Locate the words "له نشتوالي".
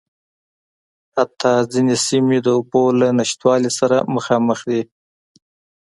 2.99-3.71